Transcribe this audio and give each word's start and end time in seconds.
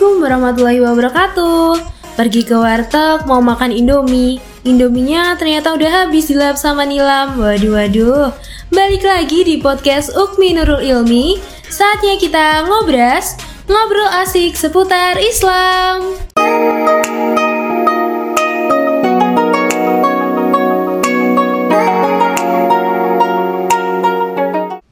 Assalamualaikum 0.00 0.24
warahmatullahi 0.24 0.80
wabarakatuh. 0.80 1.68
Pergi 2.16 2.48
ke 2.48 2.56
warteg 2.56 3.28
mau 3.28 3.44
makan 3.44 3.68
Indomie. 3.68 4.40
Indominya 4.64 5.36
ternyata 5.36 5.76
udah 5.76 6.08
habis 6.08 6.32
dilap 6.32 6.56
sama 6.56 6.88
Nilam. 6.88 7.36
Waduh 7.36 7.76
waduh. 7.76 8.32
Balik 8.72 9.04
lagi 9.04 9.44
di 9.44 9.60
podcast 9.60 10.16
Ukmi 10.16 10.56
Nurul 10.56 10.80
Ilmi. 10.80 11.36
Saatnya 11.68 12.16
kita 12.16 12.64
ngobras, 12.64 13.36
ngobrol 13.68 14.08
asik 14.24 14.56
seputar 14.56 15.20
Islam. 15.20 16.16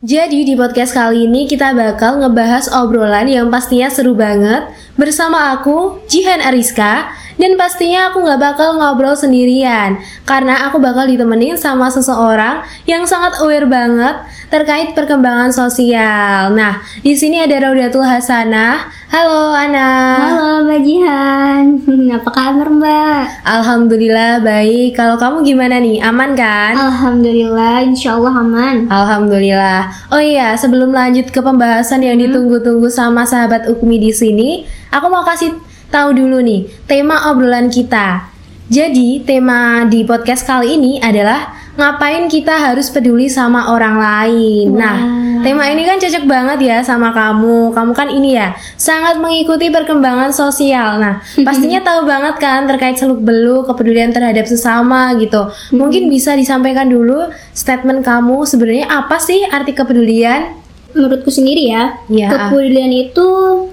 Jadi 0.08 0.40
di 0.40 0.56
podcast 0.56 0.96
kali 0.96 1.28
ini 1.28 1.44
kita 1.44 1.76
bakal 1.76 2.16
ngebahas 2.24 2.72
obrolan 2.72 3.28
yang 3.28 3.52
pastinya 3.52 3.92
seru 3.92 4.16
banget 4.16 4.64
bersama 4.96 5.52
aku 5.52 6.00
Jihan 6.08 6.40
Ariska 6.40 7.12
dan 7.36 7.60
pastinya 7.60 8.08
aku 8.08 8.24
nggak 8.24 8.40
bakal 8.40 8.80
ngobrol 8.80 9.12
sendirian 9.12 10.00
karena 10.24 10.64
aku 10.64 10.80
bakal 10.80 11.04
ditemenin 11.04 11.60
sama 11.60 11.92
seseorang 11.92 12.64
yang 12.88 13.04
sangat 13.04 13.36
aware 13.44 13.68
banget 13.68 14.16
terkait 14.48 14.96
perkembangan 14.96 15.52
sosial. 15.52 16.56
Nah, 16.56 16.80
di 17.04 17.12
sini 17.12 17.44
ada 17.44 17.68
Raudatul 17.68 18.08
Hasanah. 18.08 18.88
Halo 19.08 19.56
Ana. 19.56 19.88
Halo 20.20 20.68
Mbak 20.68 20.80
Jihan, 20.84 21.80
apa 22.20 22.28
kabar 22.28 22.68
Mbak? 22.68 23.40
Alhamdulillah 23.40 24.44
baik. 24.44 25.00
Kalau 25.00 25.16
kamu 25.16 25.48
gimana 25.48 25.80
nih? 25.80 26.04
Aman 26.04 26.36
kan? 26.36 26.76
Alhamdulillah, 26.76 27.88
insya 27.88 28.20
Allah 28.20 28.36
aman. 28.36 28.84
Alhamdulillah. 28.92 30.12
Oh 30.12 30.20
iya, 30.20 30.52
sebelum 30.60 30.92
lanjut 30.92 31.32
ke 31.32 31.40
pembahasan 31.40 32.04
yang 32.04 32.20
ditunggu-tunggu 32.20 32.92
sama 32.92 33.24
sahabat 33.24 33.64
Ukmi 33.72 33.96
di 33.96 34.12
sini, 34.12 34.68
aku 34.92 35.08
mau 35.08 35.24
kasih 35.24 35.56
tahu 35.88 36.12
dulu 36.12 36.44
nih 36.44 36.68
tema 36.84 37.32
obrolan 37.32 37.72
kita. 37.72 38.28
Jadi, 38.68 39.24
tema 39.24 39.88
di 39.88 40.04
podcast 40.04 40.44
kali 40.44 40.76
ini 40.76 41.00
adalah 41.00 41.56
ngapain 41.80 42.28
kita 42.28 42.60
harus 42.60 42.92
peduli 42.92 43.32
sama 43.32 43.72
orang 43.72 43.96
lain. 43.96 44.66
Nah, 44.76 44.96
tema 45.42 45.64
ini 45.66 45.82
kan 45.82 45.96
cocok 45.96 46.24
banget 46.24 46.58
ya 46.62 46.76
sama 46.80 47.10
kamu. 47.10 47.70
Kamu 47.70 47.92
kan 47.92 48.08
ini 48.08 48.34
ya, 48.34 48.52
sangat 48.74 49.18
mengikuti 49.18 49.68
perkembangan 49.68 50.30
sosial. 50.30 50.98
Nah, 50.98 51.18
pastinya 51.46 51.80
tahu 51.80 52.06
banget 52.06 52.38
kan 52.38 52.64
terkait 52.64 52.96
seluk-beluk 52.96 53.68
kepedulian 53.68 54.10
terhadap 54.10 54.44
sesama 54.44 55.14
gitu. 55.16 55.48
Mungkin 55.70 56.08
bisa 56.08 56.32
disampaikan 56.34 56.88
dulu 56.88 57.28
statement 57.52 58.02
kamu 58.02 58.44
sebenarnya 58.44 58.86
apa 58.86 59.18
sih 59.18 59.44
arti 59.44 59.72
kepedulian? 59.72 60.54
Menurutku 60.96 61.28
sendiri 61.28 61.68
ya, 61.68 62.00
Ya. 62.08 62.32
kepedulian 62.32 62.90
itu 62.90 63.26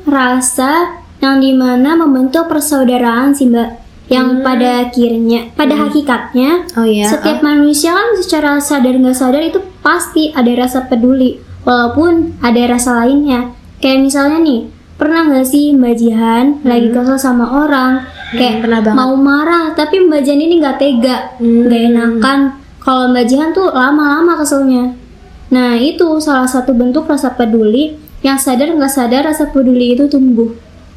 rasa 0.05 0.99
yang 1.23 1.39
di 1.39 1.55
mana 1.55 1.95
membentuk 1.95 2.45
persaudaraan 2.45 3.31
sih 3.31 3.47
Mbak. 3.47 3.87
Yang 4.05 4.45
pada 4.45 4.69
akhirnya, 4.85 5.49
pada 5.57 5.73
hakikatnya, 5.81 6.69
Oh 6.77 6.85
iya. 6.85 7.09
setiap 7.09 7.41
manusia 7.41 7.89
kan 7.89 8.13
secara 8.13 8.61
sadar 8.61 8.93
nggak 8.93 9.17
sadar 9.17 9.41
itu 9.41 9.57
pasti 9.81 10.29
ada 10.29 10.53
rasa 10.53 10.85
peduli, 10.85 11.41
walaupun 11.65 12.37
ada 12.39 12.61
rasa 12.71 13.03
lainnya. 13.03 13.51
Kayak 13.83 13.99
misalnya 14.07 14.39
nih, 14.39 14.61
pernah 14.95 15.27
nggak 15.27 15.45
sih 15.49 15.75
Mbak 15.75 15.95
Jihan 15.99 16.45
lagi 16.63 16.87
kesel 16.93 17.19
sama 17.19 17.67
orang, 17.67 18.07
kayak 18.31 18.63
pernah 18.63 18.79
banget. 18.79 18.97
mau 18.97 19.13
marah, 19.19 19.75
tapi 19.75 19.99
Mbak 20.05 20.21
Jihan 20.23 20.41
ini 20.45 20.55
nggak 20.63 20.77
tega, 20.79 21.17
Hmm. 21.41 21.67
nggak 21.67 21.81
enakan. 21.91 22.39
Kalau 22.79 23.09
Mbak 23.11 23.25
Jihan 23.27 23.49
tuh 23.51 23.73
lama-lama 23.73 24.37
keselnya. 24.39 24.93
Nah 25.51 25.75
itu 25.77 26.21
salah 26.21 26.47
satu 26.47 26.71
bentuk 26.73 27.05
rasa 27.09 27.33
peduli 27.33 27.97
yang 28.25 28.37
sadar 28.41 28.73
nggak 28.73 28.89
sadar 28.89 29.21
rasa 29.25 29.49
peduli 29.49 29.93
itu 29.93 30.09
tumbuh. 30.09 30.49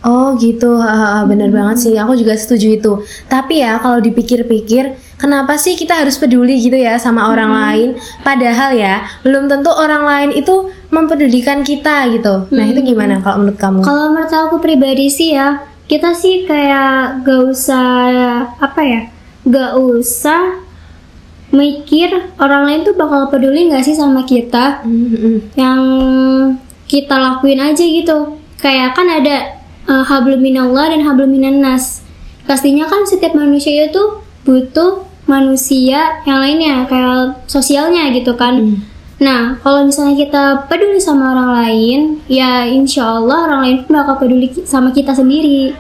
Oh 0.07 0.39
gitu, 0.39 0.79
bener 1.27 1.51
banget 1.51 1.77
sih. 1.83 1.95
Aku 1.99 2.15
juga 2.15 2.39
setuju 2.39 2.79
itu. 2.79 2.93
Tapi 3.27 3.67
ya 3.67 3.83
kalau 3.83 3.99
dipikir-pikir, 3.99 4.95
kenapa 5.19 5.59
sih 5.59 5.75
kita 5.75 6.07
harus 6.07 6.15
peduli 6.23 6.55
gitu 6.63 6.79
ya 6.79 6.95
sama 7.03 7.35
orang 7.35 7.51
lain? 7.51 7.89
Padahal 8.23 8.79
ya 8.79 9.03
belum 9.27 9.51
tentu 9.51 9.75
orang 9.75 10.07
lain 10.07 10.31
itu 10.39 10.71
mempedulikan 10.95 11.67
kita 11.67 12.15
gitu. 12.15 12.47
Nah 12.55 12.65
itu 12.71 12.79
gimana 12.87 13.19
kalau 13.19 13.43
menurut 13.43 13.59
kamu? 13.59 13.81
Kalau 13.83 14.15
menurut 14.15 14.31
aku 14.31 14.57
pribadi 14.63 15.11
sih 15.11 15.35
ya, 15.35 15.67
kita 15.91 16.15
sih 16.15 16.47
kayak 16.47 17.27
gak 17.27 17.43
usah 17.51 17.91
apa 18.55 18.81
ya, 18.87 19.03
gak 19.51 19.83
usah 19.83 20.63
mikir 21.51 22.13
orang 22.39 22.71
lain 22.71 22.81
tuh 22.87 22.95
bakal 22.95 23.27
peduli 23.35 23.67
gak 23.67 23.83
sih 23.83 23.99
sama 23.99 24.23
kita 24.23 24.87
Mm-mm. 24.87 25.59
yang 25.59 25.81
kita 26.87 27.19
lakuin 27.19 27.59
aja 27.59 27.83
gitu. 27.83 28.39
Kayak 28.63 28.95
kan 28.95 29.11
ada 29.11 29.58
uh, 29.89 30.05
hablum 30.05 30.39
minallah 30.39 30.93
dan 30.93 31.03
hablum 31.03 31.33
minannas. 31.33 32.05
Pastinya 32.45 32.87
kan 32.87 33.09
setiap 33.09 33.35
manusia 33.35 33.89
itu 33.89 34.23
butuh 34.45 35.05
manusia 35.29 36.25
yang 36.25 36.41
lainnya 36.41 36.89
kayak 36.89 37.45
sosialnya 37.45 38.09
gitu 38.17 38.33
kan. 38.37 38.81
Nah, 39.19 39.59
kalau 39.67 39.83
misalnya 39.83 40.15
kita 40.15 40.45
peduli 40.71 41.03
sama 41.03 41.35
orang 41.35 41.51
lain, 41.59 42.01
ya 42.31 42.65
insya 42.65 43.19
Allah 43.19 43.51
orang 43.51 43.61
lain 43.67 43.77
pun 43.85 43.99
bakal 43.99 44.15
peduli 44.23 44.47
sama 44.63 44.95
kita 44.95 45.11
sendiri. 45.11 45.75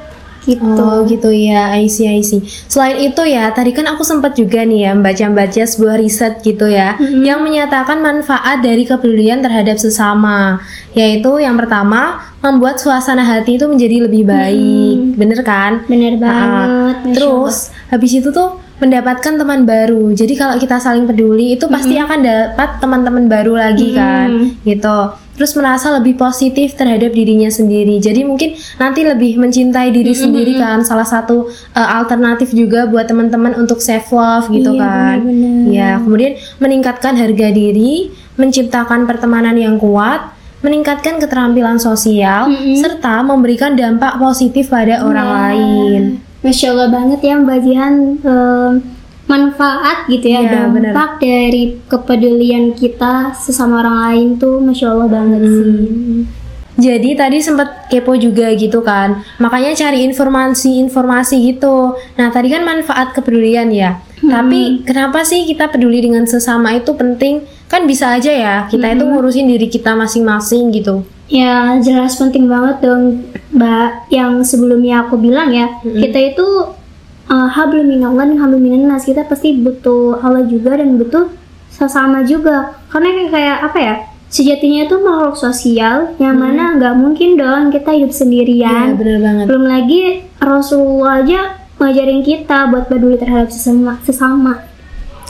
Gitu. 0.46 0.64
Oh 0.64 1.04
gitu 1.04 1.28
ya, 1.28 1.74
I 1.76 1.86
see, 1.90 2.08
I 2.08 2.24
see. 2.24 2.40
Selain 2.70 2.96
itu 2.98 3.20
ya, 3.26 3.52
tadi 3.52 3.74
kan 3.74 3.84
aku 3.84 4.00
sempat 4.00 4.32
juga 4.38 4.64
nih 4.64 4.88
ya 4.88 4.90
membaca-baca 4.96 5.62
sebuah 5.66 6.00
riset 6.00 6.40
gitu 6.40 6.66
ya, 6.70 6.96
yang 7.00 7.44
menyatakan 7.44 8.00
manfaat 8.00 8.64
dari 8.64 8.88
kepedulian 8.88 9.44
terhadap 9.44 9.76
sesama, 9.76 10.62
yaitu 10.96 11.36
yang 11.42 11.58
pertama 11.60 12.22
membuat 12.40 12.80
suasana 12.80 13.26
hati 13.26 13.58
itu 13.58 13.66
menjadi 13.68 14.08
lebih 14.08 14.24
baik, 14.24 15.20
bener 15.20 15.40
kan? 15.44 15.84
Bener 15.84 16.16
Nah, 16.16 16.22
banget. 16.22 16.96
Masya 17.02 17.14
terus 17.18 17.56
habis 17.92 18.12
itu 18.14 18.28
tuh 18.32 18.56
mendapatkan 18.78 19.34
teman 19.34 19.66
baru. 19.66 20.14
Jadi 20.14 20.38
kalau 20.38 20.54
kita 20.54 20.78
saling 20.78 21.04
peduli 21.04 21.58
itu 21.58 21.66
pasti 21.66 21.98
akan 21.98 22.22
dapat 22.22 22.78
teman-teman 22.78 23.26
baru 23.26 23.58
lagi 23.58 23.90
kan, 23.92 24.54
gitu. 24.62 24.98
Terus 25.38 25.54
merasa 25.54 25.94
lebih 25.94 26.18
positif 26.18 26.74
terhadap 26.74 27.14
dirinya 27.14 27.46
sendiri. 27.46 28.02
Jadi 28.02 28.26
mungkin 28.26 28.58
nanti 28.82 29.06
lebih 29.06 29.38
mencintai 29.38 29.94
diri 29.94 30.10
sendiri 30.10 30.58
kan. 30.58 30.82
Salah 30.82 31.06
satu 31.06 31.46
uh, 31.78 31.88
alternatif 32.02 32.50
juga 32.50 32.90
buat 32.90 33.06
teman-teman 33.06 33.54
untuk 33.54 33.78
self 33.78 34.10
love 34.10 34.50
gitu 34.50 34.74
Iya, 34.74 34.82
kan. 34.82 35.16
benar-benar. 35.22 35.70
Ya, 35.70 35.90
kemudian 36.02 36.32
meningkatkan 36.58 37.14
harga 37.14 37.48
diri, 37.54 38.10
menciptakan 38.34 39.06
pertemanan 39.06 39.54
yang 39.54 39.78
kuat, 39.78 40.34
meningkatkan 40.58 41.22
keterampilan 41.22 41.78
sosial, 41.78 42.50
serta 42.82 43.22
memberikan 43.22 43.78
dampak 43.78 44.18
positif 44.18 44.74
pada 44.74 45.06
orang 45.06 45.28
lain. 45.30 46.00
Masya 46.42 46.74
Allah 46.74 46.90
banget 46.90 47.20
ya 47.22 47.34
Mbak 47.38 47.58
Jihan 47.62 47.94
manfaat 49.28 50.08
gitu 50.08 50.24
ya 50.26 50.40
bener. 50.66 50.90
dampak 50.90 51.20
dari 51.20 51.76
kepedulian 51.84 52.72
kita 52.72 53.36
sesama 53.36 53.84
orang 53.84 53.96
lain 54.08 54.28
tuh 54.36 54.58
Masya 54.58 54.86
Allah 54.88 55.08
banget 55.08 55.40
Hmm. 55.40 55.52
sih. 55.52 55.76
Jadi 56.78 57.18
tadi 57.18 57.42
sempat 57.42 57.90
kepo 57.90 58.14
juga 58.14 58.54
gitu 58.54 58.78
kan, 58.80 59.18
makanya 59.36 59.74
cari 59.74 60.06
informasi-informasi 60.06 61.34
gitu. 61.44 61.90
Nah 62.14 62.30
tadi 62.30 62.48
kan 62.48 62.62
manfaat 62.62 63.10
kepedulian 63.12 63.66
ya. 63.68 63.98
Tapi 64.18 64.82
kenapa 64.82 65.22
sih 65.22 65.42
kita 65.42 65.68
peduli 65.68 65.98
dengan 65.98 66.22
sesama 66.22 66.70
itu 66.72 66.94
penting? 66.94 67.42
Kan 67.66 67.84
bisa 67.84 68.14
aja 68.14 68.30
ya 68.30 68.54
kita 68.64 68.94
itu 68.94 69.04
ngurusin 69.04 69.46
diri 69.46 69.66
kita 69.66 69.92
masing-masing 69.92 70.70
gitu. 70.70 71.02
Ya 71.26 71.76
jelas 71.78 72.14
penting 72.14 72.46
banget 72.46 72.78
dong 72.80 73.26
Mbak 73.50 74.08
yang 74.08 74.40
sebelumnya 74.40 75.02
aku 75.02 75.18
bilang 75.18 75.50
ya 75.50 75.66
kita 75.82 76.18
itu 76.30 76.46
uh, 77.28 77.48
hablum 77.48 77.86
minallah 77.86 78.24
dan 78.26 78.36
hablum 78.40 78.60
minannas 78.60 79.04
kita 79.04 79.24
pasti 79.28 79.56
butuh 79.60 80.20
Allah 80.20 80.44
juga 80.48 80.76
dan 80.76 80.96
butuh 80.96 81.28
sesama 81.70 82.26
juga 82.26 82.74
karena 82.90 83.08
kayak, 83.14 83.30
kayak 83.30 83.56
apa 83.70 83.78
ya 83.78 83.94
sejatinya 84.28 84.84
itu 84.84 84.96
makhluk 85.00 85.36
sosial 85.38 86.12
yang 86.20 86.36
mana 86.36 86.76
nggak 86.76 86.94
mungkin 86.98 87.38
dong 87.38 87.72
kita 87.72 87.94
hidup 87.96 88.12
Iya 88.12 88.18
sendirian 88.18 88.86
bener 88.98 89.18
banget. 89.22 89.44
belum 89.48 89.64
lagi 89.64 90.00
Rasulullah 90.42 91.24
aja 91.24 91.40
ngajarin 91.78 92.20
kita 92.26 92.68
buat 92.68 92.90
peduli 92.90 93.16
terhadap 93.16 93.48
sesama 93.48 93.96
sesama 94.02 94.68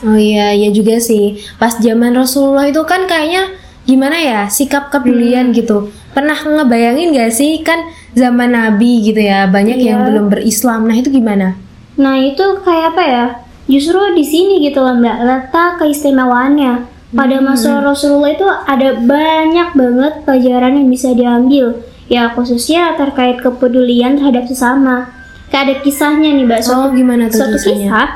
Oh 0.06 0.14
iya, 0.14 0.54
iya 0.54 0.70
juga 0.70 1.02
sih. 1.02 1.42
Pas 1.58 1.74
zaman 1.74 2.14
Rasulullah 2.14 2.70
itu 2.70 2.78
kan 2.86 3.10
kayaknya 3.10 3.50
gimana 3.82 4.14
ya 4.14 4.40
sikap 4.46 4.94
kepedulian 4.94 5.50
gitu. 5.50 5.90
Pernah 6.14 6.38
ngebayangin 6.38 7.18
gak 7.18 7.34
sih 7.34 7.58
kan 7.66 7.82
zaman 8.14 8.54
Nabi 8.54 9.02
gitu 9.02 9.18
ya 9.18 9.50
banyak 9.50 9.74
yang 9.82 10.06
belum 10.06 10.30
berislam. 10.30 10.86
Nah 10.86 10.94
itu 10.94 11.10
gimana? 11.10 11.58
Nah 11.98 12.14
itu 12.22 12.62
kayak 12.62 12.94
apa 12.94 13.02
ya? 13.02 13.26
Justru 13.68 14.00
di 14.16 14.24
sini 14.24 14.64
gitu 14.64 14.80
loh 14.80 14.96
mbak 14.96 15.18
letak 15.26 15.70
keistimewaannya. 15.82 16.96
Pada 17.08 17.40
masa 17.40 17.80
Rasulullah 17.80 18.32
itu 18.32 18.44
ada 18.44 19.00
banyak 19.00 19.72
banget 19.72 20.12
pelajaran 20.24 20.78
yang 20.78 20.88
bisa 20.88 21.12
diambil. 21.12 21.84
Ya 22.08 22.32
khususnya 22.32 22.96
terkait 22.96 23.42
kepedulian 23.44 24.16
terhadap 24.16 24.48
sesama. 24.48 25.12
Kayak 25.52 25.64
ada 25.64 25.74
kisahnya 25.84 26.30
nih 26.32 26.44
mbak. 26.48 26.64
Oh 26.70 26.88
gimana 26.94 27.28
tuh 27.28 27.44
suatu 27.44 27.58
kisahnya? 27.60 27.90
kisah 27.90 28.08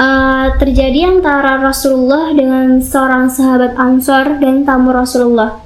eh, 0.00 0.46
terjadi 0.60 1.00
antara 1.18 1.60
Rasulullah 1.60 2.32
dengan 2.32 2.80
seorang 2.80 3.28
sahabat 3.28 3.76
Ansor 3.76 4.40
dan 4.40 4.64
tamu 4.64 4.94
Rasulullah. 4.94 5.60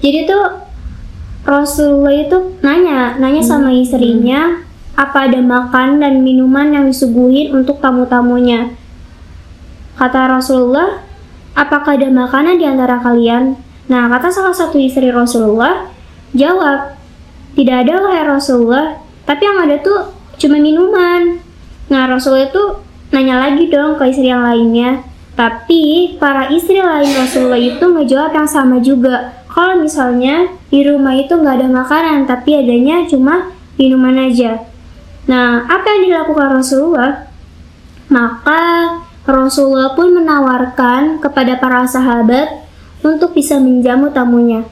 Jadi 0.00 0.28
tuh 0.28 0.44
Rasulullah 1.48 2.14
itu 2.16 2.38
nanya, 2.60 3.16
nanya 3.16 3.40
sama 3.40 3.72
istrinya 3.72 4.65
apa 4.96 5.28
ada 5.28 5.44
makan 5.44 6.00
dan 6.00 6.24
minuman 6.24 6.72
yang 6.72 6.84
disuguhin 6.88 7.52
untuk 7.52 7.84
tamu-tamunya. 7.84 8.72
Kata 10.00 10.32
Rasulullah, 10.32 11.04
apakah 11.52 12.00
ada 12.00 12.08
makanan 12.08 12.56
di 12.56 12.64
antara 12.64 13.00
kalian? 13.04 13.60
Nah, 13.92 14.08
kata 14.08 14.32
salah 14.32 14.56
satu 14.56 14.80
istri 14.80 15.12
Rasulullah, 15.12 15.92
jawab, 16.32 16.96
tidak 17.52 17.86
ada 17.86 17.94
wahai 18.00 18.24
Rasulullah, 18.24 19.00
tapi 19.28 19.44
yang 19.44 19.68
ada 19.68 19.76
tuh 19.84 20.16
cuma 20.40 20.56
minuman. 20.56 21.40
Nah, 21.92 22.08
Rasulullah 22.08 22.48
itu 22.48 22.64
nanya 23.12 23.36
lagi 23.48 23.68
dong 23.68 24.00
ke 24.00 24.10
istri 24.10 24.32
yang 24.32 24.42
lainnya. 24.42 25.04
Tapi 25.36 26.16
para 26.16 26.48
istri 26.48 26.80
lain 26.80 27.12
Rasulullah 27.12 27.60
itu 27.60 27.84
ngejawab 27.84 28.32
yang 28.32 28.48
sama 28.48 28.80
juga. 28.80 29.44
Kalau 29.52 29.76
misalnya 29.76 30.48
di 30.72 30.80
rumah 30.80 31.12
itu 31.12 31.36
nggak 31.36 31.60
ada 31.60 31.68
makanan, 31.68 32.24
tapi 32.24 32.56
adanya 32.56 33.04
cuma 33.04 33.52
minuman 33.76 34.32
aja. 34.32 34.64
Nah, 35.26 35.66
apa 35.66 35.86
yang 35.90 36.02
dilakukan 36.10 36.62
Rasulullah? 36.62 37.26
Maka 38.06 38.62
Rasulullah 39.26 39.90
pun 39.98 40.14
menawarkan 40.14 41.18
kepada 41.18 41.58
para 41.58 41.82
sahabat 41.82 42.62
untuk 43.02 43.34
bisa 43.34 43.58
menjamu 43.58 44.14
tamunya. 44.14 44.62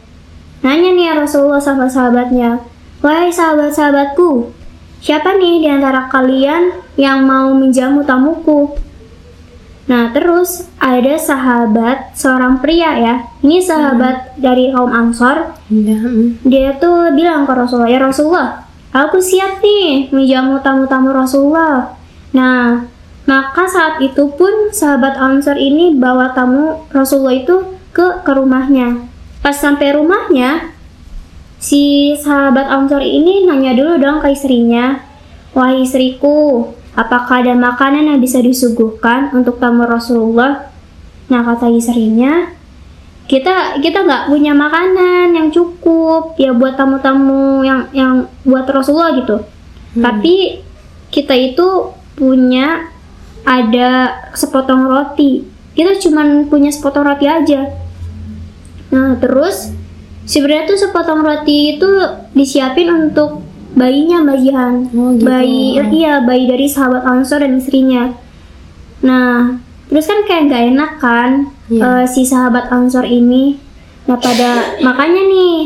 Nanya 0.62 0.91
nih 0.95 1.05
ya 1.11 1.15
Rasulullah 1.19 1.61
sama 1.61 1.91
sahabatnya, 1.91 2.62
Wahai 3.05 3.29
sahabat-sahabatku, 3.29 4.49
siapa 5.05 5.37
nih 5.37 5.61
di 5.61 5.69
antara 5.69 6.09
kalian 6.09 6.73
yang 6.97 7.29
mau 7.29 7.53
menjamu 7.53 8.01
tamuku? 8.01 8.81
Nah, 9.85 10.09
terus 10.17 10.65
ada 10.81 11.21
sahabat 11.21 12.17
seorang 12.17 12.65
pria 12.65 12.97
ya. 12.97 13.15
Ini 13.45 13.61
sahabat 13.61 14.41
dari 14.41 14.73
kaum 14.73 14.89
Ansor. 14.89 15.53
Iya, 15.69 16.01
mm. 16.01 16.49
Dia 16.49 16.81
tuh 16.81 17.12
bilang 17.12 17.45
ke 17.45 17.53
Rasulullah, 17.53 17.93
"Ya 17.93 18.01
Rasulullah, 18.01 18.63
aku 18.94 19.19
siap 19.19 19.58
nih 19.58 20.14
menjamu 20.14 20.62
tamu-tamu 20.62 21.11
Rasulullah." 21.11 21.99
Nah, 22.31 22.87
maka 23.26 23.64
saat 23.67 23.99
itu 24.00 24.31
pun 24.38 24.70
sahabat 24.70 25.19
Ansor 25.19 25.58
ini 25.58 25.96
bawa 25.99 26.31
tamu 26.37 26.87
Rasulullah 26.94 27.35
itu 27.35 27.76
ke 27.91 28.23
ke 28.23 28.32
rumahnya. 28.32 29.06
Pas 29.41 29.55
sampai 29.55 29.96
rumahnya, 29.96 30.73
si 31.61 32.14
sahabat 32.17 32.69
Ansor 32.69 33.05
ini 33.05 33.44
nanya 33.44 33.76
dulu 33.76 34.00
dong 34.00 34.19
ke 34.25 34.32
istrinya, 34.32 35.02
"Wahai 35.52 35.85
istriku, 35.85 36.73
apakah 36.96 37.44
ada 37.44 37.55
makanan 37.56 38.08
yang 38.08 38.20
bisa 38.20 38.41
disuguhkan 38.41 39.35
untuk 39.35 39.61
tamu 39.61 39.85
Rasulullah?" 39.85 40.70
Nah, 41.32 41.41
kata 41.41 41.73
istrinya, 41.73 42.52
kita 43.34 43.82
kita 43.82 44.06
nggak 44.06 44.31
punya 44.31 44.54
makanan 44.54 45.34
yang 45.34 45.50
cukup 45.50 46.38
ya 46.38 46.54
buat 46.54 46.78
tamu-tamu 46.78 47.66
yang 47.66 47.90
yang 47.90 48.31
buat 48.46 48.62
Rasulullah 48.70 49.19
gitu. 49.19 49.42
Tapi 49.98 50.62
kita 51.10 51.34
itu 51.34 51.90
punya 52.14 52.86
ada 53.42 53.90
sepotong 54.38 54.86
roti. 54.86 55.42
Kita 55.75 55.98
cuman 55.98 56.46
punya 56.46 56.70
sepotong 56.70 57.02
roti 57.02 57.26
aja. 57.26 57.75
Nah, 58.94 59.19
terus 59.19 59.75
sebenarnya 60.31 60.70
tuh 60.70 60.78
sepotong 60.78 61.26
roti 61.26 61.75
itu 61.75 61.90
disiapin 62.38 62.86
untuk 62.86 63.42
bayinya 63.75 64.22
Mbak 64.22 64.38
Jihan. 64.46 64.75
Oh, 64.94 65.10
gitu. 65.19 65.26
Bayi 65.26 65.82
iya, 65.90 66.22
bayi 66.22 66.46
dari 66.46 66.70
sahabat 66.70 67.02
Ansor 67.02 67.42
dan 67.42 67.58
istrinya. 67.58 68.14
Nah, 69.02 69.58
terus 69.90 70.06
kan 70.06 70.22
kayak 70.22 70.42
nggak 70.46 70.64
enak 70.70 70.92
kan 71.02 71.31
Iya. 71.69 72.05
eh, 72.05 72.05
si 72.08 72.22
sahabat 72.28 72.69
Ansor 72.69 73.08
ini. 73.08 73.56
Nah, 74.05 74.20
pada 74.20 74.81
makanya 74.84 75.22
nih 75.25 75.56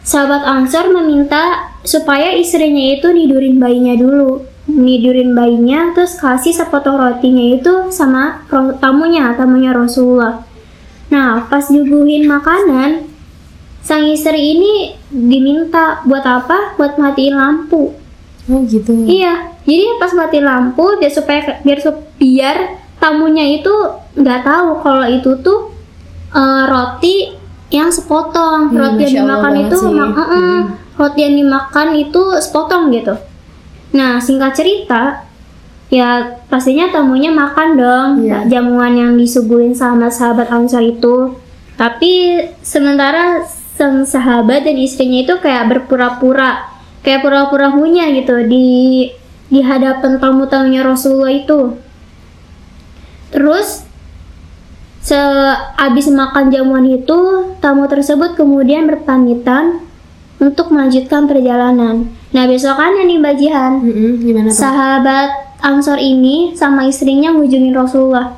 sahabat 0.00 0.42
Ansor 0.46 0.88
meminta 0.88 1.72
supaya 1.84 2.32
istrinya 2.32 2.96
itu 2.96 3.12
nidurin 3.12 3.60
bayinya 3.60 3.94
dulu. 3.96 4.44
Nidurin 4.66 5.36
bayinya 5.36 5.94
terus 5.94 6.18
kasih 6.18 6.50
sepotong 6.50 6.98
rotinya 6.98 7.44
itu 7.54 7.92
sama 7.94 8.42
tamunya, 8.82 9.36
tamunya 9.38 9.70
Rasulullah. 9.70 10.42
Nah, 11.06 11.46
pas 11.46 11.70
nyuguhin 11.70 12.26
makanan, 12.26 13.06
sang 13.86 14.10
istri 14.10 14.58
ini 14.58 14.98
diminta 15.06 16.02
buat 16.02 16.26
apa? 16.26 16.74
Buat 16.74 16.98
matiin 16.98 17.38
lampu. 17.38 17.94
Oh 18.46 18.62
gitu. 18.66 18.94
Iya, 19.06 19.54
jadi 19.66 19.98
pas 19.98 20.14
mati 20.14 20.38
lampu 20.38 20.98
biar 21.02 21.10
supaya 21.10 21.58
biar 21.66 21.78
biar 22.18 22.56
tamunya 23.06 23.62
itu 23.62 23.70
nggak 24.18 24.42
tahu 24.42 24.82
kalau 24.82 25.06
itu 25.06 25.30
tuh 25.38 25.70
eh, 26.34 26.64
roti 26.66 27.14
yang 27.70 27.86
sepotong. 27.86 28.74
Hmm, 28.74 28.78
roti 28.78 29.02
yang 29.06 29.14
dimakan 29.22 29.54
itu 29.62 29.76
mak- 29.94 30.18
eh, 30.18 30.34
eh, 30.34 30.58
roti 30.98 31.20
yang 31.22 31.34
dimakan 31.38 31.88
itu 31.94 32.22
sepotong 32.42 32.90
gitu. 32.90 33.14
Nah, 33.94 34.18
singkat 34.18 34.58
cerita, 34.58 35.22
ya 35.86 36.34
pastinya 36.50 36.90
tamunya 36.90 37.30
makan 37.30 37.68
dong 37.78 38.08
Iya. 38.26 38.50
jamuan 38.50 38.98
yang 38.98 39.12
disuguhin 39.14 39.70
sama 39.72 40.10
sahabat 40.10 40.50
Ansar 40.50 40.82
itu. 40.82 41.38
Tapi 41.78 42.42
sementara 42.60 43.46
sang 43.76 44.02
sahabat 44.08 44.64
dan 44.64 44.76
istrinya 44.80 45.22
itu 45.22 45.36
kayak 45.38 45.68
berpura-pura, 45.68 46.64
kayak 47.04 47.20
pura-pura 47.22 47.68
punya 47.70 48.08
gitu 48.10 48.48
di 48.48 48.66
di 49.46 49.60
hadapan 49.62 50.18
tamu-tamunya 50.18 50.82
Rasulullah 50.82 51.30
itu. 51.30 51.76
Terus 53.30 53.82
sehabis 55.02 56.10
makan 56.10 56.50
jamuan 56.50 56.86
itu, 56.86 57.52
tamu 57.62 57.86
tersebut 57.86 58.34
kemudian 58.34 58.90
berpamitan 58.90 59.86
untuk 60.42 60.68
melanjutkan 60.74 61.24
perjalanan. 61.30 62.10
Nah, 62.34 62.44
besokannya 62.44 63.08
nih 63.08 63.18
Mbak 63.22 63.34
Jihan, 63.40 63.72
gimana 64.20 64.48
Pak? 64.52 64.58
sahabat 64.58 65.30
Ansor 65.64 65.96
ini 65.96 66.52
sama 66.52 66.84
istrinya 66.84 67.32
ngunjungin 67.32 67.72
Rasulullah. 67.72 68.36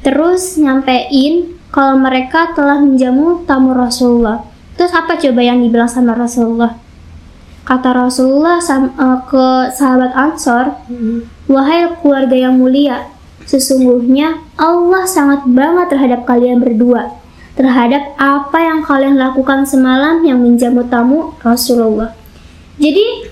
Terus 0.00 0.56
nyampein 0.56 1.60
kalau 1.68 2.00
mereka 2.00 2.56
telah 2.56 2.80
menjamu 2.80 3.44
tamu 3.44 3.76
Rasulullah. 3.76 4.40
Terus 4.80 4.96
apa 4.96 5.20
coba 5.20 5.40
yang 5.44 5.60
dibilang 5.60 5.90
sama 5.90 6.16
Rasulullah? 6.16 6.80
Kata 7.68 7.92
Rasulullah 7.92 8.56
eh, 8.58 9.18
ke 9.28 9.46
sahabat 9.76 10.16
Ansor, 10.16 10.80
Mm-mm. 10.88 11.28
Wahai 11.52 11.92
keluarga 12.00 12.34
yang 12.48 12.56
mulia, 12.56 13.12
sesungguhnya 13.50 14.38
Allah 14.54 15.02
sangat 15.10 15.42
bangga 15.50 15.90
terhadap 15.90 16.22
kalian 16.22 16.62
berdua, 16.62 17.18
terhadap 17.58 18.14
apa 18.14 18.58
yang 18.62 18.86
kalian 18.86 19.18
lakukan 19.18 19.66
semalam 19.66 20.22
yang 20.22 20.38
menjamu 20.38 20.86
tamu 20.86 21.34
Rasulullah. 21.42 22.14
Jadi 22.78 23.26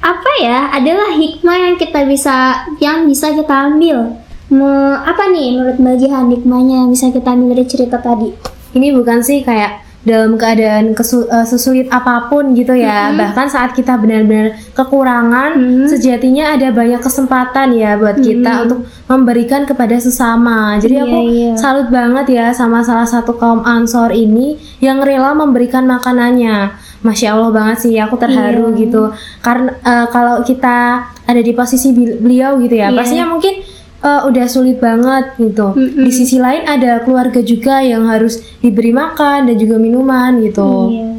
apa 0.00 0.30
ya 0.40 0.72
adalah 0.72 1.12
hikmah 1.12 1.56
yang 1.60 1.74
kita 1.76 2.08
bisa 2.08 2.64
yang 2.80 3.04
bisa 3.04 3.36
kita 3.36 3.68
ambil. 3.68 4.16
Me- 4.48 5.00
apa 5.04 5.28
nih 5.28 5.60
menurut 5.60 5.76
Mbak 5.76 5.96
Jihan 6.00 6.26
hikmahnya 6.32 6.74
yang 6.84 6.88
bisa 6.88 7.12
kita 7.12 7.36
ambil 7.36 7.52
dari 7.52 7.64
cerita 7.68 8.00
tadi? 8.00 8.32
Ini 8.72 8.96
bukan 8.96 9.20
sih 9.20 9.44
kayak 9.44 9.91
dalam 10.02 10.34
keadaan 10.34 10.92
kesu- 10.92 11.24
eh, 11.24 11.46
sesulit 11.46 11.86
apa 11.86 12.26
pun 12.26 12.52
gitu 12.52 12.74
ya. 12.74 13.14
Bahkan 13.14 13.46
saat 13.46 13.70
kita 13.72 13.94
benar-benar 13.94 14.58
kekurangan, 14.72 15.54
Mhm. 15.54 15.86
sejatinya 15.86 16.52
ada 16.52 16.68
banyak 16.68 16.98
kesempatan 16.98 17.70
ya 17.72 17.94
buat 17.94 18.18
kita 18.18 18.66
untuk 18.66 18.82
memberikan 19.06 19.62
kepada 19.62 19.94
sesama. 19.96 20.74
Jadi 20.76 20.98
Iya, 20.98 21.04
aku 21.04 21.18
iya. 21.24 21.52
salut 21.54 21.88
banget 21.88 22.26
ya 22.28 22.46
sama 22.50 22.82
salah 22.82 23.06
satu 23.06 23.34
kaum 23.34 23.62
Ansor 23.62 24.10
ini 24.10 24.54
yang 24.78 24.98
rela 24.98 25.32
memberikan 25.32 25.86
makanannya. 25.86 26.74
Masya 27.02 27.34
Allah 27.34 27.50
banget 27.50 27.78
sih, 27.80 27.94
aku 27.98 28.14
terharu 28.14 28.70
Iya. 28.70 28.78
gitu. 28.78 29.02
Karena 29.38 29.70
eh, 29.76 30.06
kalau 30.08 30.42
kita 30.42 30.78
ada 31.22 31.40
di 31.40 31.52
posisi 31.52 31.90
beliau 31.94 32.58
gitu 32.58 32.74
ya, 32.74 32.90
Iya. 32.90 32.98
pastinya 32.98 33.26
mungkin 33.30 33.54
eh, 34.02 34.20
udah 34.26 34.46
sulit 34.50 34.82
banget 34.82 35.38
gitu. 35.38 35.72
Mm-mm. 35.72 36.04
Di 36.04 36.10
sisi 36.10 36.36
lain 36.42 36.66
ada 36.66 37.00
keluarga 37.06 37.40
juga 37.40 37.80
yang 37.80 38.10
harus 38.10 38.42
diberi 38.58 38.90
makan 38.90 39.48
dan 39.48 39.56
juga 39.56 39.78
minuman 39.78 40.42
gitu. 40.42 40.90
Iya, 40.90 41.10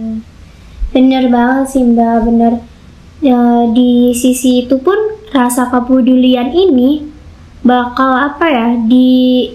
bener 0.94 1.24
banget 1.32 1.66
sih 1.72 1.84
mbak, 1.84 2.28
bener. 2.28 2.54
Ya, 3.24 3.40
di 3.72 4.12
sisi 4.12 4.68
itu 4.68 4.76
pun 4.84 5.00
rasa 5.32 5.72
kepedulian 5.72 6.52
ini 6.52 7.08
bakal 7.64 8.20
apa 8.20 8.46
ya 8.52 8.68
di 8.84 9.48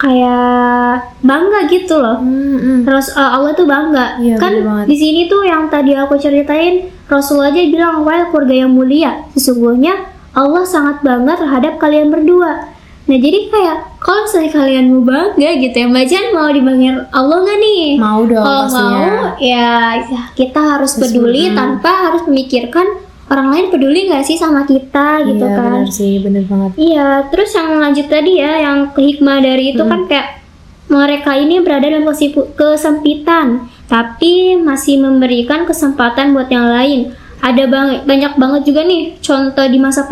kayak 0.00 1.20
bangga 1.20 1.68
gitu 1.68 2.00
loh. 2.00 2.22
Mm-mm. 2.22 2.88
Terus 2.88 3.12
uh, 3.12 3.36
Allah 3.36 3.52
tuh 3.52 3.66
bangga. 3.68 4.16
Iya, 4.22 4.38
kan 4.40 4.86
di 4.86 4.96
sini 4.96 5.28
tuh 5.28 5.44
yang 5.44 5.68
tadi 5.68 5.92
aku 5.92 6.16
ceritain 6.16 6.88
Rasul 7.10 7.42
aja 7.42 7.58
bilang 7.66 8.06
wahai 8.06 8.30
keluarga 8.30 8.54
yang 8.54 8.70
mulia, 8.70 9.26
sesungguhnya 9.34 10.09
Allah 10.36 10.62
sangat 10.62 11.02
bangga 11.02 11.34
terhadap 11.38 11.78
kalian 11.82 12.08
berdua. 12.12 12.70
Nah 13.10 13.18
jadi 13.18 13.50
kayak 13.50 13.98
kalau 13.98 14.22
misalnya 14.22 14.50
kalian 14.54 14.84
mau 14.94 15.02
bangga 15.02 15.50
gitu 15.58 15.76
ya 15.82 15.86
Mbak 15.90 16.06
Jan 16.06 16.26
mau 16.30 16.48
dibanggain 16.52 16.98
Allah 17.10 17.36
nggak 17.42 17.58
nih? 17.58 17.84
Mau 17.98 18.20
dong 18.22 18.44
Kalau 18.46 18.64
mau 18.70 19.02
ya, 19.42 19.98
ya 20.06 20.22
kita 20.38 20.60
harus 20.78 20.94
peduli 20.94 21.50
tanpa 21.50 21.90
harus 21.90 22.22
memikirkan 22.30 22.86
orang 23.30 23.48
lain 23.54 23.66
peduli 23.70 24.10
nggak 24.10 24.26
sih 24.26 24.34
sama 24.34 24.66
kita 24.66 25.22
gitu 25.22 25.46
iya, 25.46 25.54
kan? 25.54 25.66
benar 25.70 25.88
sih, 25.90 26.14
benar 26.18 26.44
banget. 26.50 26.70
Iya, 26.74 27.08
terus 27.30 27.50
yang 27.54 27.78
lanjut 27.78 28.06
tadi 28.10 28.32
ya, 28.42 28.52
yang 28.58 28.78
hikmah 28.90 29.38
dari 29.38 29.64
itu 29.74 29.82
kan 29.86 30.00
kayak 30.10 30.42
mereka 30.90 31.38
ini 31.38 31.62
berada 31.62 31.86
dalam 31.86 32.02
kesempitan, 32.58 33.70
tapi 33.86 34.58
masih 34.58 34.98
memberikan 34.98 35.62
kesempatan 35.62 36.34
buat 36.34 36.50
yang 36.50 36.66
lain. 36.66 37.14
Ada 37.40 37.64
bang- 37.66 38.04
banyak 38.04 38.32
banget 38.36 38.62
juga 38.64 38.80
nih 38.82 39.16
contoh 39.18 39.64
di 39.64 39.78
masa 39.78 40.04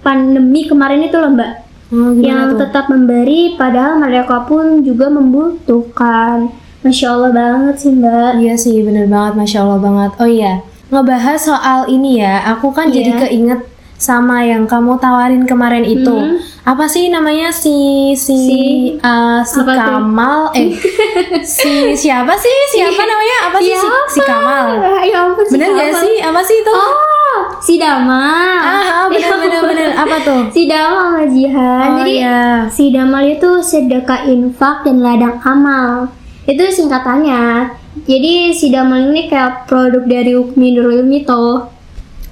pandemi 0.00 0.64
kemarin 0.64 1.00
itu 1.00 1.16
loh 1.16 1.32
mbak, 1.32 1.52
gimana 1.88 2.20
yang 2.20 2.42
tuh? 2.52 2.58
tetap 2.60 2.86
memberi 2.86 3.54
padahal 3.54 3.96
mereka 3.98 4.44
pun 4.44 4.80
juga 4.80 5.08
membutuhkan. 5.08 6.52
Masya 6.80 7.06
Allah 7.10 7.32
banget 7.32 7.74
sih 7.78 7.90
mbak. 7.90 8.36
Iya 8.36 8.54
sih, 8.54 8.84
bener 8.84 9.08
banget, 9.08 9.32
masya 9.34 9.64
Allah 9.64 9.80
banget. 9.80 10.10
Oh 10.18 10.28
iya, 10.28 10.60
ngebahas 10.86 11.40
soal 11.40 11.88
ini 11.88 12.20
ya, 12.20 12.44
aku 12.46 12.68
kan 12.70 12.88
jadi 12.88 13.10
Iya. 13.10 13.20
keinget 13.22 13.60
sama 13.96 14.44
yang 14.44 14.64
kamu 14.64 14.98
tawarin 14.98 15.44
kemarin 15.44 15.82
itu. 15.82 16.12
Hmm. 16.12 16.36
Apa 16.64 16.88
sih 16.88 17.12
namanya 17.12 17.52
si 17.52 17.76
si 18.16 18.32
Si- 18.32 18.96
uh, 18.96 19.44
si 19.44 19.60
apa 19.60 19.72
tuh? 19.76 19.84
Kamal? 19.84 20.40
Eh, 20.56 20.72
si 21.44 21.92
siapa 21.92 22.32
sih? 22.34 22.56
Siapa 22.72 23.04
namanya? 23.04 23.36
Apa 23.52 23.58
sih 23.60 23.76
si, 23.76 23.88
si 24.08 24.20
Kamal? 24.24 24.80
Ya 25.04 25.28
ampun, 25.28 25.44
si 25.44 25.52
Bener 25.60 25.68
gak 25.70 25.92
Kamal. 25.92 26.00
sih? 26.00 26.14
Apa 26.24 26.40
sih 26.40 26.56
itu? 26.64 26.72
Oh, 26.72 27.40
si 27.60 27.74
Damal. 27.76 28.56
Ah, 28.64 29.04
bener 29.12 29.32
bener 29.36 29.60
bener. 29.60 29.88
Apa 29.92 30.16
tuh? 30.24 30.40
Si 30.48 30.64
Damal 30.64 31.04
sama 31.12 31.24
Jihan. 31.28 31.84
Oh 31.84 31.96
Jadi 32.00 32.12
iya. 32.16 32.40
si 32.72 32.84
Damal 32.88 33.24
itu 33.28 33.50
sedekah 33.60 34.24
infak 34.24 34.88
dan 34.88 35.04
ladang 35.04 35.36
amal. 35.44 36.08
Itu 36.48 36.64
singkatannya. 36.64 37.76
Jadi 38.08 38.56
si 38.56 38.72
Damal 38.72 39.12
ini 39.12 39.28
kayak 39.28 39.68
produk 39.68 40.00
dari 40.02 40.32
Ukmi 40.32 40.72
Nurul 40.72 41.04
Ilmi 41.04 41.28
toh. 41.28 41.73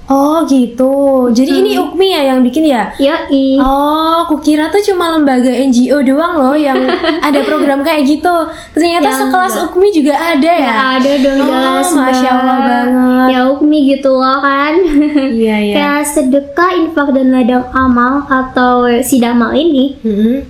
Oh 0.04 0.42
gitu. 0.44 0.92
Jadi 1.30 1.62
ini 1.62 1.72
Ukmi 1.78 2.10
ya 2.10 2.34
yang 2.34 2.42
bikin 2.42 2.66
ya? 2.66 2.90
Yoi. 2.98 3.56
Oh, 3.56 4.26
kukira 4.26 4.66
tuh 4.68 4.82
cuma 4.82 5.14
lembaga 5.14 5.48
NGO 5.48 6.02
doang 6.02 6.34
loh 6.36 6.56
yang 6.58 6.76
ada 7.26 7.40
program 7.46 7.80
kayak 7.80 8.04
gitu. 8.04 8.34
Ternyata 8.74 9.08
Yang 9.08 9.18
sekelas 9.24 9.52
enggak. 9.54 9.66
Ukmi 9.70 9.88
juga 9.88 10.14
ada 10.18 10.50
ya? 10.52 10.66
Ya 10.66 10.76
ada 10.98 11.12
dong 11.16 11.38
Oh, 11.38 11.46
jelas 11.48 11.88
Masya 11.94 12.28
Allah 12.28 12.58
banget. 12.60 13.26
Ya 13.30 13.40
Ukmi 13.48 13.78
gitu 13.88 14.10
loh 14.12 14.38
kan. 14.38 14.74
Iya 15.42 15.56
iya. 15.62 15.74
Kayak 15.78 16.04
sedekah 16.04 16.70
infak 16.76 17.08
dan 17.14 17.30
ladang 17.30 17.64
amal 17.72 18.26
atau 18.26 18.84
si 19.00 19.16
Damal 19.16 19.54
ini 19.54 19.96
Mm-mm. 20.02 20.44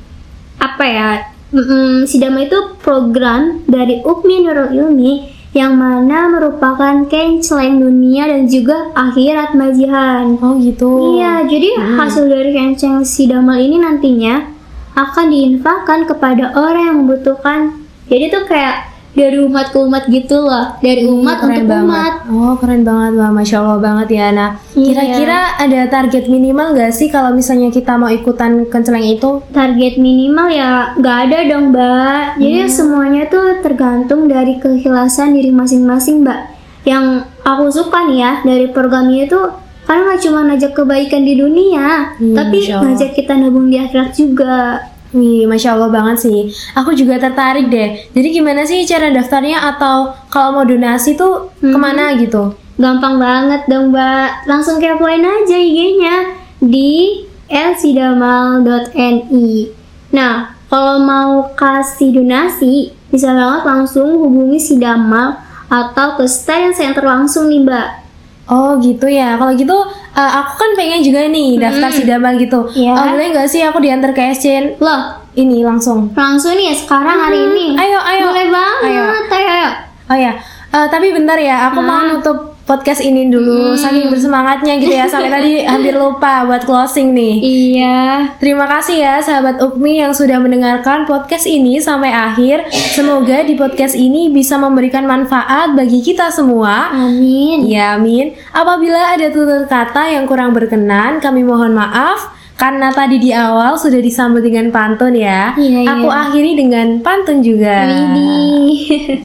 apa 0.59 0.85
ya 0.85 1.09
mm, 1.52 2.09
Sidama 2.09 2.42
itu 2.42 2.56
program 2.80 3.62
dari 3.68 4.00
Ukmi 4.00 4.42
Nurul 4.42 4.73
Ilmi 4.73 5.12
yang 5.52 5.76
mana 5.76 6.32
merupakan 6.32 7.04
kenceleng 7.09 7.80
dunia 7.80 8.25
dan 8.28 8.49
juga 8.49 8.88
akhirat 8.97 9.52
majihan. 9.52 10.37
Oh 10.40 10.56
gitu. 10.56 11.21
Iya, 11.21 11.44
jadi 11.44 11.76
hasil 12.00 12.28
dari 12.28 12.56
kenceng 12.56 13.04
Sidama 13.04 13.61
ini 13.61 13.76
nantinya 13.76 14.49
akan 14.97 15.32
diinfakkan 15.32 16.09
kepada 16.09 16.56
orang 16.56 16.82
yang 16.88 16.97
membutuhkan. 17.04 17.85
Jadi 18.09 18.32
tuh 18.32 18.44
kayak 18.49 18.91
dari 19.12 19.37
umat 19.38 19.69
ke 19.69 19.78
umat 19.78 20.04
gitu 20.07 20.40
loh, 20.40 20.73
dari 20.78 21.04
umat 21.04 21.37
keren 21.38 21.52
untuk 21.54 21.69
banget. 21.69 21.85
umat. 21.85 22.14
Oh 22.28 22.54
keren 22.57 22.81
banget 22.81 23.12
wah 23.14 23.31
masya 23.31 23.57
Allah 23.59 23.78
banget 23.78 24.09
ya. 24.11 24.26
Nah 24.31 24.50
Iya. 24.73 24.88
kira-kira 24.88 25.38
ada 25.59 25.81
target 25.87 26.25
minimal 26.26 26.73
gak 26.73 26.90
sih 26.90 27.07
kalau 27.07 27.31
misalnya 27.31 27.69
kita 27.69 27.92
mau 27.95 28.09
ikutan 28.09 28.64
kenceleng 28.66 29.04
itu? 29.07 29.45
target 29.52 29.95
minimal 29.97 30.49
ya 30.49 30.92
nggak 30.95 31.19
ada 31.23 31.38
dong 31.47 31.64
mbak 31.71 32.37
jadi 32.37 32.64
semuanya 32.66 33.23
tuh 33.26 33.61
tergantung 33.61 34.26
dari 34.26 34.57
keikhlasan 34.57 35.33
diri 35.33 35.50
masing-masing 35.50 36.25
mbak 36.25 36.49
yang 36.83 37.04
aku 37.42 37.69
suka 37.69 38.07
nih 38.07 38.19
ya 38.19 38.33
dari 38.40 38.66
program 38.66 39.07
ini 39.07 39.26
tuh 39.26 39.52
karena 39.83 40.09
nggak 40.09 40.21
cuma 40.21 40.40
ngajak 40.47 40.73
kebaikan 40.73 41.23
di 41.23 41.35
dunia 41.35 42.16
Iya, 42.16 42.35
tapi 42.35 42.59
ngajak 42.64 43.11
kita 43.12 43.33
nabung 43.35 43.69
di 43.69 43.76
akhirat 43.76 44.11
juga 44.12 44.88
Wih, 45.12 45.45
masya 45.45 45.76
Allah 45.76 45.92
banget 45.92 46.25
sih. 46.25 46.49
Aku 46.73 46.97
juga 46.97 47.21
tertarik 47.21 47.69
deh. 47.69 48.09
Jadi 48.16 48.28
gimana 48.33 48.64
sih 48.64 48.81
cara 48.85 49.12
daftarnya 49.12 49.61
atau 49.76 50.16
kalau 50.33 50.57
mau 50.57 50.64
donasi 50.64 51.14
tuh 51.14 51.52
Hmm. 51.61 51.73
ke 51.73 51.78
mana 51.78 52.16
gitu? 52.16 52.57
gampang 52.73 53.21
banget 53.21 53.69
dong 53.69 53.92
mbak 53.92 54.49
langsung 54.49 54.81
kepoin 54.81 55.21
aja 55.23 55.54
IG-nya 55.54 56.35
di 56.59 57.21
elsidamal.ni 57.47 59.71
nah 60.09 60.57
kalau 60.66 60.99
mau 61.04 61.52
kasih 61.52 62.16
donasi 62.16 62.90
bisa 63.12 63.28
banget 63.28 63.62
langsung 63.69 64.16
hubungi 64.19 64.57
si 64.57 64.81
Damal 64.81 65.37
atau 65.69 66.16
ke 66.16 66.25
stand 66.25 66.73
center 66.73 67.04
langsung 67.04 67.47
nih 67.49 67.61
mbak 67.61 68.02
Oh 68.50 68.75
gitu 68.83 69.07
ya. 69.07 69.38
Kalau 69.38 69.54
gitu 69.54 69.76
eh, 70.12 70.31
aku 70.37 70.52
kan 70.54 70.71
pengen 70.73 71.00
juga 71.00 71.25
nih 71.25 71.57
daftar 71.57 71.88
sidamal 71.88 72.37
gitu. 72.37 72.61
Iya. 72.73 72.92
Oh, 72.92 73.07
boleh 73.11 73.28
nggak 73.31 73.47
sih 73.47 73.61
aku 73.61 73.78
diantar 73.78 74.12
ke 74.12 74.23
SCN 74.31 74.76
loh 74.78 75.00
ini 75.33 75.61
langsung? 75.62 76.12
langsung 76.12 76.52
nih 76.52 76.69
ya 76.69 76.76
sekarang 76.76 77.16
hari 77.19 77.40
ini 77.42 77.66
Ayo 77.73 77.97
ayo. 77.99 78.25
boleh 78.28 78.49
banget 78.49 78.81
Ayo. 78.85 79.02
ayo, 79.31 79.49
ayo. 79.50 79.71
Oh 80.07 80.19
ya. 80.19 80.33
Eh, 80.69 80.87
tapi 80.88 81.09
bentar 81.11 81.37
ya. 81.37 81.69
Aku 81.69 81.81
mau 81.81 82.00
nutup 82.02 82.51
podcast 82.62 83.02
ini 83.02 83.28
dulu. 83.28 83.75
Saking 83.75 84.09
bersemangatnya 84.09 84.78
gitu 84.78 84.95
ya. 84.95 85.07
Sampai 85.11 85.31
tadi 85.31 85.52
hampir 85.71 85.95
lupa 85.95 86.47
buat 86.47 86.62
closing 86.62 87.12
nih. 87.12 87.35
iya 87.42 88.00
Terima 88.38 88.64
kasih 88.71 88.97
ya 89.02 89.14
sahabat 89.19 89.59
Ukmi 89.61 89.99
yang 90.00 90.14
sudah 90.14 90.38
mendengarkan 90.38 91.04
podcast 91.04 91.45
ini 91.45 91.83
sampai 91.83 92.11
akhir. 92.11 92.71
Semoga 92.71 93.42
di 93.45 93.59
podcast 93.59 93.99
ini 93.99 94.31
bisa 94.31 94.57
memberikan 94.57 95.04
manfaat 95.04 95.75
bagi 95.75 96.00
kita 96.00 96.31
semua. 96.31 96.95
amin 96.95 97.66
Ya 97.66 97.99
amin. 97.99 98.33
Apabila 98.54 99.14
ada 99.14 99.28
tutur 99.28 99.66
kata 99.66 100.14
yang 100.14 100.25
kurang 100.25 100.54
berkenan, 100.54 101.19
kami 101.19 101.42
mohon 101.42 101.75
maaf. 101.75 102.31
Karena 102.52 102.95
tadi 102.95 103.19
di 103.19 103.35
awal 103.35 103.75
sudah 103.75 103.99
disambut 103.99 104.38
dengan 104.38 104.71
pantun 104.71 105.19
ya. 105.19 105.50
Iya, 105.59 105.83
Aku 105.99 106.07
iya. 106.07 106.31
akhiri 106.31 106.52
dengan 106.54 107.02
pantun 107.02 107.42
juga. 107.42 107.90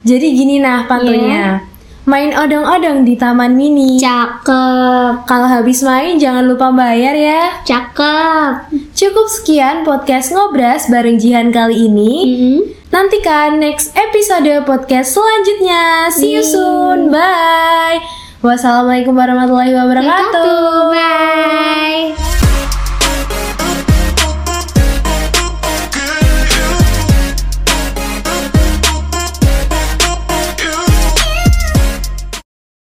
Jadi 0.02 0.26
gini 0.34 0.58
nah 0.58 0.90
pantunnya. 0.90 1.62
Main 2.08 2.32
odong-odong 2.32 3.04
di 3.04 3.20
taman 3.20 3.52
mini. 3.52 4.00
cakep 4.00 5.28
Kalau 5.28 5.44
habis 5.44 5.84
main 5.84 6.16
jangan 6.16 6.48
lupa 6.48 6.72
bayar 6.72 7.12
ya. 7.12 7.60
cakep 7.68 8.72
Cukup 8.96 9.28
sekian 9.28 9.84
podcast 9.84 10.32
ngobras 10.32 10.88
bareng 10.88 11.20
Jihan 11.20 11.52
kali 11.52 11.84
ini. 11.84 12.14
Mm-mm. 12.24 12.58
Nantikan 12.88 13.60
next 13.60 13.92
episode 13.92 14.48
podcast 14.64 15.12
selanjutnya. 15.12 16.08
See 16.08 16.32
you 16.32 16.40
soon. 16.40 17.12
Bye. 17.12 18.00
Wassalamualaikum 18.40 19.12
warahmatullahi 19.12 19.76
wabarakatuh. 19.76 20.88
Bye. 20.88 22.27